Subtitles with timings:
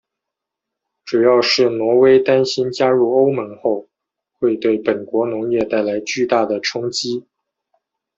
[1.05, 3.87] 主要是挪威担心加入欧盟后
[4.39, 7.27] 会对本国农业带来巨大的冲击。